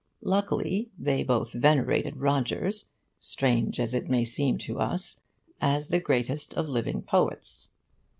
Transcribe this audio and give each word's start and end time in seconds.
Luckily 0.23 0.89
they 0.97 1.21
both 1.23 1.53
venerated 1.53 2.17
Rogers 2.17 2.85
(strange 3.19 3.79
as 3.79 3.93
it 3.93 4.09
may 4.09 4.25
seem 4.25 4.57
to 4.57 4.79
us) 4.79 5.19
as 5.61 5.89
the 5.89 5.99
greatest 5.99 6.55
of 6.55 6.67
living 6.67 7.03
poets. 7.03 7.67